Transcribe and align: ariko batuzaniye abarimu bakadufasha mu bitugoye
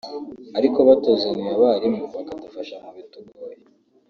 ariko 0.57 0.79
batuzaniye 0.87 1.51
abarimu 1.57 2.03
bakadufasha 2.15 2.75
mu 2.83 2.91
bitugoye 2.97 3.57